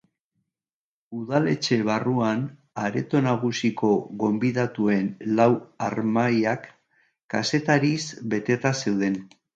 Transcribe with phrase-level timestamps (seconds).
[1.17, 2.41] Udaletxe barruan,
[2.85, 3.91] areto nagusiko
[4.25, 5.07] gonbidatuen
[5.41, 5.49] lau
[5.89, 6.67] harmailak
[7.35, 8.01] kazetariz
[8.35, 9.25] beteta zeuden.